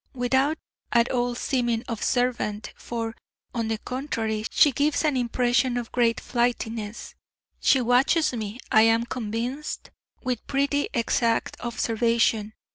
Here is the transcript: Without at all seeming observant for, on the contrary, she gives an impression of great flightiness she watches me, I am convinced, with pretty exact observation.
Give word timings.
Without 0.15 0.57
at 0.91 1.11
all 1.11 1.35
seeming 1.35 1.83
observant 1.87 2.73
for, 2.75 3.15
on 3.53 3.67
the 3.67 3.77
contrary, 3.77 4.45
she 4.49 4.71
gives 4.71 5.03
an 5.05 5.15
impression 5.15 5.77
of 5.77 5.91
great 5.91 6.17
flightiness 6.19 7.13
she 7.59 7.81
watches 7.81 8.33
me, 8.33 8.59
I 8.71 8.81
am 8.81 9.03
convinced, 9.05 9.91
with 10.23 10.47
pretty 10.47 10.89
exact 10.95 11.55
observation. 11.59 12.53